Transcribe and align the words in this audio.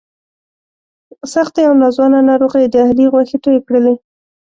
سختې 1.33 1.61
او 1.67 1.73
ناځوانه 1.81 2.19
ناروغۍ 2.29 2.65
د 2.69 2.75
علي 2.87 3.05
غوښې 3.11 3.37
تویې 3.43 3.59
کړلې. 3.67 3.95